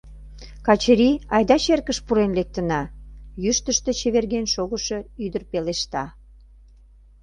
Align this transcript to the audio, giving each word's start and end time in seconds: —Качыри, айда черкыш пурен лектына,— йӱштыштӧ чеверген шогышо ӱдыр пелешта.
—Качыри, 0.65 1.11
айда 1.35 1.55
черкыш 1.63 1.97
пурен 2.05 2.31
лектына,— 2.37 2.81
йӱштыштӧ 3.43 3.91
чеверген 3.99 4.45
шогышо 4.53 4.97
ӱдыр 5.25 5.43
пелешта. 5.51 6.03